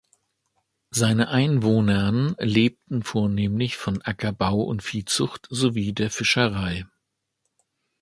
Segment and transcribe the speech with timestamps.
[0.89, 6.87] Seine Einwohnern lebten vornehmlich von Ackerbau und Viehzucht sowie der Fischerei.